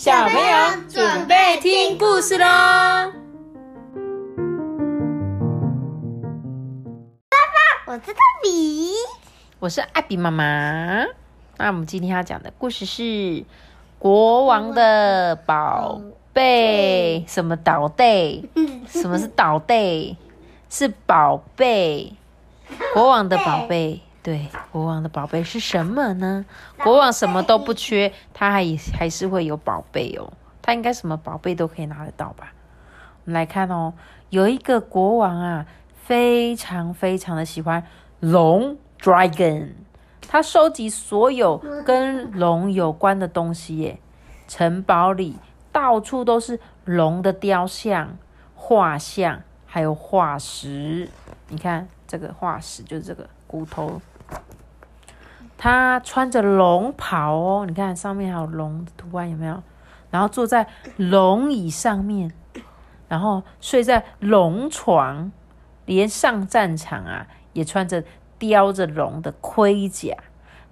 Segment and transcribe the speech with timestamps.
[0.00, 2.46] 小朋友准备听故事喽！
[7.28, 8.94] 爸爸我是托比，
[9.58, 11.04] 我是艾比妈妈。
[11.58, 13.44] 那我们今天要讲的故事是
[13.98, 16.00] 国王的宝
[16.32, 17.22] 贝。
[17.28, 18.48] 什么宝贝？
[18.88, 20.16] 什么是宝贝？
[20.70, 22.14] 是宝贝。
[22.94, 24.00] 国王的宝贝。
[24.22, 26.44] 对，国王的宝贝是什么呢？
[26.82, 30.30] 国王什么都不缺，他还还是会有宝贝哦。
[30.60, 32.52] 他应该什么宝贝都可以拿得到吧？
[33.24, 33.94] 我们来看哦，
[34.28, 35.66] 有一个国王啊，
[36.04, 37.82] 非常非常的喜欢
[38.20, 39.70] 龙 （dragon），
[40.28, 43.98] 他收集所有跟龙有关的东西耶。
[44.46, 45.36] 城堡里
[45.72, 48.18] 到处都是龙的雕像、
[48.54, 51.08] 画像，还有化石。
[51.50, 54.00] 你看这个化石，就是这个骨头。
[55.58, 59.62] 他穿着龙袍哦，你看上面还有龙的图案，有没有？
[60.10, 60.66] 然后坐在
[60.96, 62.32] 龙椅上面，
[63.08, 65.30] 然后睡在龙床，
[65.84, 68.02] 连上战场啊也穿着
[68.38, 70.16] 雕着龙的盔甲，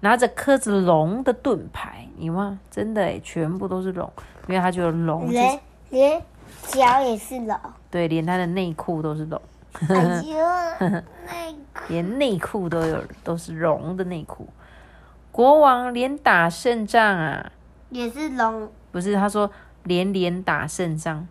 [0.01, 2.09] 拿着刻着龙的盾牌。
[2.17, 4.11] 你看，真的诶全部都是龙，
[4.47, 6.23] 因为他觉得龙连连
[6.63, 9.41] 脚也是龙，对，连他的内裤都是龙。
[9.89, 10.89] 哎呦，
[11.27, 14.49] 内裤连内裤都有，都是龙的内裤。
[15.31, 17.53] 国王连打胜仗啊，
[17.91, 19.51] 也是龙，不是他说
[19.85, 21.27] 连连打胜仗，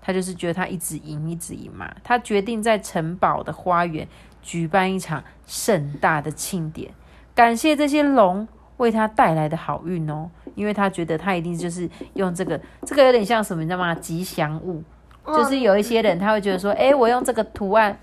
[0.00, 1.88] 他就是觉得他一直赢一直赢嘛。
[2.02, 4.08] 他决定在城堡的花园
[4.40, 6.92] 举办一场盛大的庆典，
[7.34, 8.48] 感谢这些龙
[8.78, 10.30] 为他带来的好运哦。
[10.54, 13.94] 因为他觉得他一定就是用这个，这个有点像什么，你知道吗？
[13.94, 14.82] 吉祥物，
[15.26, 17.96] 就是有一些人他会觉得说，哎，我用这个图案，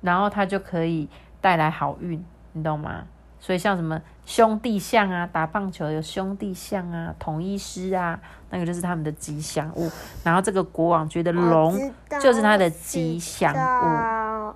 [0.00, 1.08] 然后他就可以
[1.40, 3.04] 带来好运，你懂吗？
[3.40, 9.90] 所以像什么兄弟象啊，打棒球有兄弟象啊，统一师啊，那个就是他们的吉祥物。
[10.22, 11.78] 然后这个国王觉得龙
[12.22, 14.54] 就是他的吉祥物，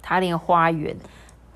[0.00, 0.96] 他连花园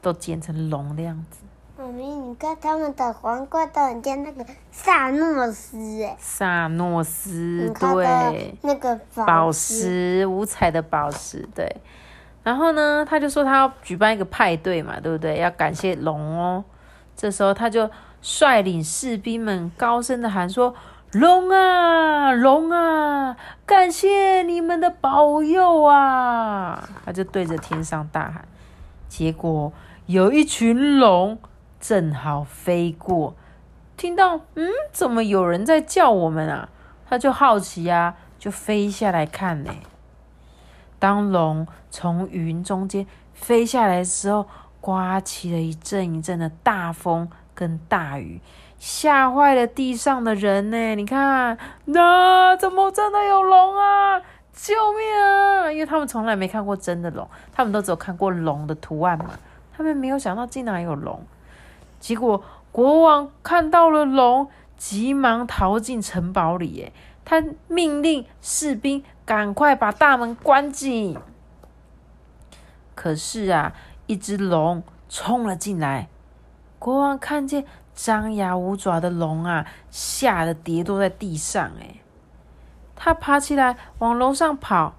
[0.02, 1.38] 都剪成龙的样子。
[1.78, 11.76] 妈咪，你看他们的皇冠都很像那个萨诺斯哎，萨诺斯对，那个宝石，石五彩的宝石对。
[12.42, 15.36] 然后呢，他就说他要举办一个派对嘛，对不对？
[15.38, 16.65] 要感谢龙哦。
[17.15, 17.91] 这时候他就
[18.22, 20.75] 率领士兵们高声的喊说
[21.12, 23.36] ：“龙啊，龙啊，
[23.66, 28.47] 感谢你们的保佑啊！”他就对着天上大喊。
[29.09, 29.72] 结果
[30.06, 31.38] 有一群龙
[31.81, 33.34] 正好飞过，
[33.97, 36.69] 听到嗯，怎么有人在叫我们啊？
[37.09, 39.72] 他就好奇啊，就飞下来看呢。
[40.98, 44.47] 当龙从云中间飞下来的时候，
[44.81, 48.41] 刮起了一阵一阵的大风跟大雨，
[48.78, 50.94] 吓坏了地上的人呢。
[50.94, 54.20] 你看，那怎么真的有龙啊？
[54.53, 55.70] 救命啊！
[55.70, 59.26] 因为他们从来没看过真的龙，他们都只有看过龙的图案嘛。
[59.76, 61.22] 他们没有想到竟然有龙。
[61.98, 62.42] 结果
[62.72, 66.68] 国王看到了龙，急忙逃进城堡里。
[66.72, 66.92] 耶，
[67.24, 71.18] 他命令士兵赶快把大门关紧。
[72.94, 73.74] 可是啊，
[74.06, 76.08] 一只龙冲了进来，
[76.78, 77.64] 国王看见
[77.94, 81.72] 张牙舞爪的龙啊，吓得跌坐在地上。
[81.80, 81.96] 哎，
[82.94, 84.94] 他爬起来往楼上跑，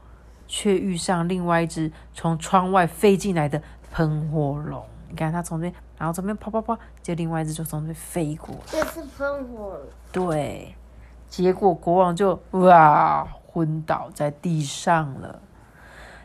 [0.47, 4.84] 却遇上另外一只从窗外飞进来的喷火龙。
[5.09, 8.56] 你看，他从这边，然后这边跑跑跑，就另外一只就从这边飞过。
[8.66, 10.75] 这是喷火了，对，
[11.28, 15.40] 结果国王就哇昏倒在地上了。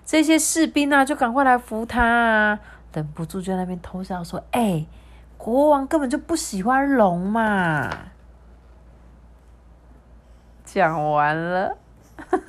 [0.04, 2.58] 这些士兵啊，就赶快来扶他啊，
[2.92, 4.84] 忍不住就在那边偷笑说：“哎、
[5.38, 7.88] 国王根本就不喜欢龙嘛。”
[10.66, 11.76] 讲完了，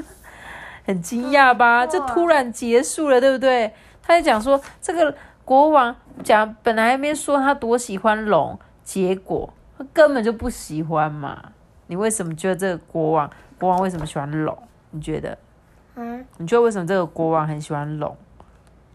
[0.85, 1.85] 很惊讶吧？
[1.85, 3.73] 这突然结束了，对不对？
[4.01, 5.15] 他在讲说，这个
[5.45, 11.51] 国王讲本来还没说他多喜欢龙，结果他根本就不喜欢嘛。
[11.87, 13.29] 你为什么觉得这个国王
[13.59, 14.57] 国王为什么喜欢龙？
[14.91, 15.37] 你觉得？
[15.95, 18.15] 嗯，你觉得为什么这个国王很喜欢龙？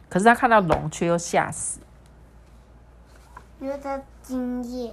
[0.09, 1.81] 可是他看到龙却又吓死，
[3.61, 4.91] 因为他惊讶，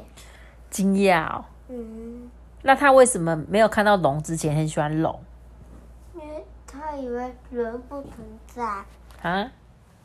[0.69, 1.46] 惊讶哦。
[1.69, 2.30] 嗯，
[2.63, 5.19] 那他为什么没有看到龙之前很喜欢龙
[6.13, 8.13] 因为他以为人不存
[8.46, 8.63] 在，
[9.22, 9.51] 啊？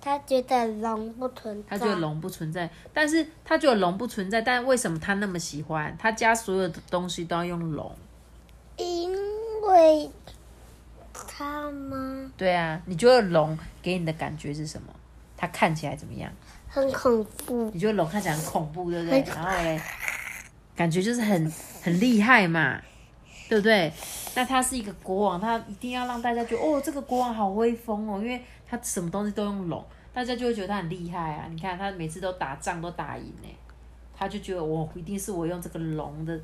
[0.00, 5.94] 他觉得龙不存在，他觉得龙不存在，但是他觉得龙不存在，但为什么他那么喜欢？
[5.99, 7.94] 他家所有的东西都要用龙。
[8.76, 9.12] 因
[9.62, 10.11] 为
[11.12, 12.32] 他吗？
[12.37, 14.88] 对啊，你觉得龙给你的感觉是什么？
[15.37, 16.32] 它看起来怎么样？
[16.69, 19.23] 很恐怖，你觉得龙看起来很恐怖，对不对？
[19.23, 19.81] 然后嘞，
[20.75, 22.81] 感觉就是很很厉害嘛。
[23.49, 23.93] 对不对？
[24.37, 31.46] 那他是一个国王，他一定要让大家觉得哦，这个国王好威风哦，因为他什么东西都用龙，大家就会觉得他很厉害啊。
[31.50, 33.49] 你看他每次都打仗都打赢呢，
[34.17, 36.38] 他就觉得我一定是我用这个龙的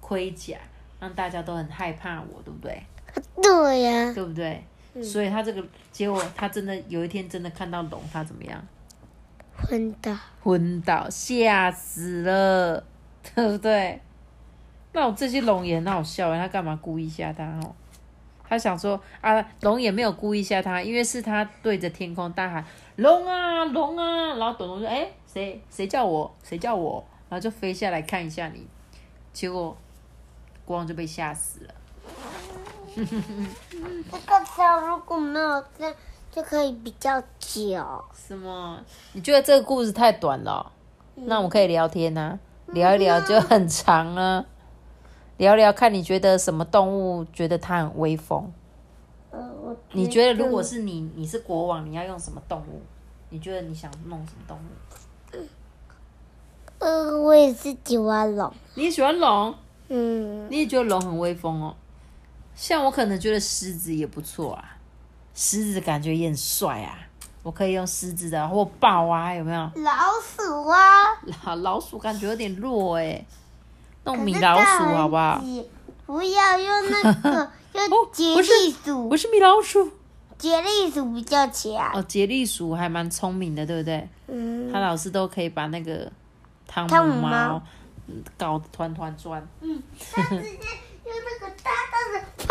[0.00, 0.56] 盔甲，
[0.98, 2.82] 让大家都很害怕我，对不对？
[3.40, 4.64] 对呀、对不对？
[5.02, 8.60] 所以他这个结果，他真的有一天真的看到龙，他怎么样？
[9.56, 10.16] 昏倒。
[10.42, 12.82] 昏倒，吓死了，
[13.34, 14.00] 对不对？
[14.92, 17.74] 那我这些龙也很好笑哎，他干嘛故意吓他哦？
[18.48, 22.64] 他想说啊，龙也没有故意吓他，因为是他对着天空大喊
[22.96, 26.34] “龙啊，龙啊”，然后董龙说：“哎，谁谁叫我？
[26.42, 28.66] 谁叫我？”然后就飞下来看一下你，
[29.34, 29.76] 结果
[30.64, 31.74] 国王就被吓死了。
[32.96, 35.94] 这个票如果没有这样，
[36.32, 38.04] 就可以比较久。
[38.14, 38.80] 什么？
[39.12, 40.72] 你觉得这个故事太短了哦、
[41.26, 44.46] 那我们可以聊天呐、聊一聊就很长了。
[45.38, 48.52] 聊聊看，你觉得什么动物觉得它很威风？
[49.30, 52.82] 呃，我你觉得如果是你，你是国王，你要用什么动物？
[53.30, 54.60] 你觉得你想弄什么动物？
[56.80, 58.52] 呃，我也是喜欢龙。
[58.74, 59.54] 你也喜欢龙，
[59.88, 61.74] 嗯，你也觉得龙很威风哦。
[62.54, 64.76] 像我可能觉得狮子也不错啊，
[65.34, 66.98] 狮子感觉也很帅啊。
[67.44, 69.60] 我可以用狮子的或豹啊，有没有？
[69.76, 70.78] 老鼠啊，
[71.44, 73.24] 老 老鼠感觉有点弱哎，
[74.04, 75.42] 弄米老鼠好不好？
[76.06, 79.90] 不要用那个， 用杰不是利鼠不，是米老鼠
[80.38, 81.90] 杰利鼠比较强。
[81.92, 84.08] 哦，杰利鼠还蛮聪明的，对不对？
[84.28, 86.10] 嗯，他老是都可以把那个
[86.66, 87.60] 汤汤姆猫
[88.38, 89.46] 搞得团团转。
[89.60, 90.48] 嗯它直接
[91.04, 92.46] 用那个大大的胖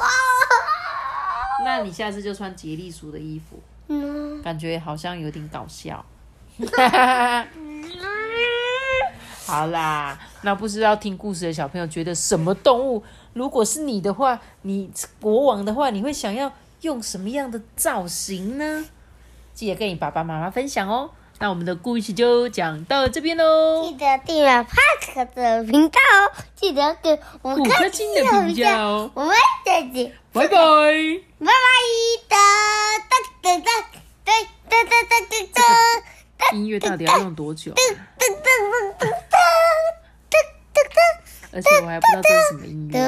[0.00, 0.08] 啊！
[1.64, 6.04] 那你下次就穿杰利鼠的衣服，嗯，感觉好像有点搞笑。
[9.46, 14.90] 好啦，那不知道听故事的小朋友觉得什么动物，如果是你的话，你
[15.20, 18.84] 国王的话，你会想要用什么样的造型呢？
[19.54, 21.10] 记得跟你爸爸妈妈分享哦。
[21.38, 29.34] 那我们的故事就讲到这边喽记，得订阅 Park 的频道哦，记得给五五颗颗星的评价哦，我们
[29.64, 30.48] 再见，拜拜。
[30.48, 31.52] 拜拜
[32.28, 32.36] 哒
[32.98, 33.70] 哒哒哒
[34.24, 34.32] 哒
[34.68, 34.92] 哒哒
[35.52, 35.62] 哒
[36.38, 37.82] 哒音乐到底要用多久啊、哒
[38.18, 38.26] 哒
[38.98, 39.08] 哒哒
[40.30, 43.00] 哒哒而且我还不知道这是什么音乐。